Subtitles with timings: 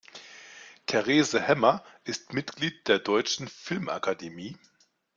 [0.87, 4.57] Therese Hämer ist Mitglied der Deutschen Filmakademie.